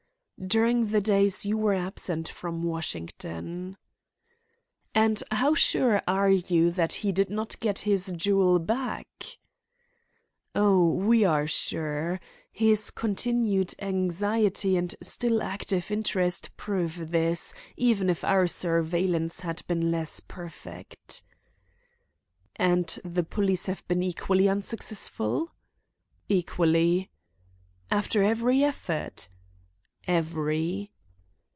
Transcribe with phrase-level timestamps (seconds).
[0.43, 3.77] "During the days you were absent from Washington."
[4.95, 9.07] "And how sure are you that he did not get this jewel back?"
[10.55, 12.19] "Oh, we are sure.
[12.51, 19.91] His continued anxiety and still active interest prove this, even if our surveillance had been
[19.91, 21.21] less perfect."
[22.55, 25.51] "And the police have been equally unsuccessful?"
[26.27, 27.11] "Equally."
[27.91, 29.27] "After every effort?"
[30.07, 30.91] "Every."